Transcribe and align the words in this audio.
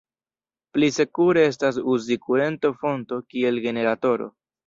Pli 0.77 0.87
sekure 0.95 1.43
estas 1.49 1.77
uzi 1.95 2.17
kurento-fonto 2.23 3.21
kiel 3.35 3.63
generatoro. 3.69 4.31